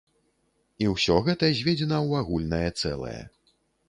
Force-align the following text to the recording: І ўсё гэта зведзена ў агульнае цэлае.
І 0.85 0.85
ўсё 0.93 1.17
гэта 1.27 1.49
зведзена 1.57 1.97
ў 2.07 2.11
агульнае 2.21 2.69
цэлае. 2.81 3.21